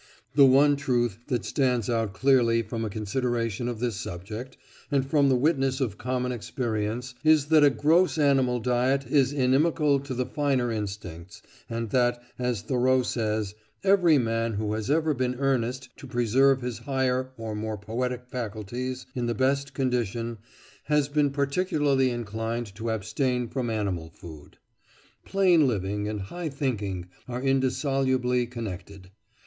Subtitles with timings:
[0.33, 4.57] The one truth that stands out clearly from a consideration of this subject,
[4.89, 9.99] and from the witness of common experience, is that a gross animal diet is inimical
[9.99, 13.53] to the finer instincts, and that, as Thoreau says,
[13.83, 19.05] "every man who has ever been earnest to preserve his higher or more poetic faculties
[19.13, 20.39] in the best condition,
[20.85, 24.57] has been particularly inclined to abstain from animal food."
[25.25, 29.11] Plain living and high thinking are indissolubly connected.